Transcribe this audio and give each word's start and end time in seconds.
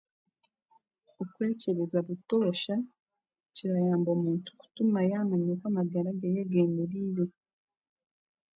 okwekyebeza 1.21 1.97
butoosha 2.07 2.75
kirayamba 3.55 4.11
muntu 4.23 4.49
kutuma 4.59 4.97
yaamanya 5.09 5.49
oku 5.55 5.65
amagara 5.71 6.09
geeye 6.19 6.43
g'emereire 6.51 7.25